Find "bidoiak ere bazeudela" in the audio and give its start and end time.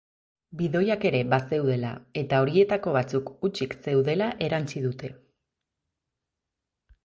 0.61-1.91